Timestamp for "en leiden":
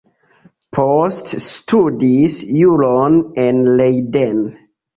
3.47-4.45